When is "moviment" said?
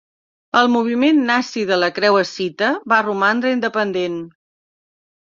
0.75-1.19